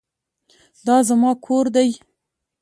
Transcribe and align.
دا 0.85 0.97
زما 1.07 1.31
کور 1.45 1.65
دی. 1.75 1.89